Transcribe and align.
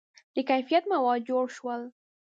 •د 0.35 0.37
کیفیت 0.49 0.83
مواد 0.91 1.21
جوړ 1.29 1.45
شول. 1.57 1.81